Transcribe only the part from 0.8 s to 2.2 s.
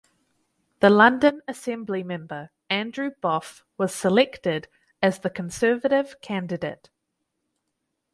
London Assembly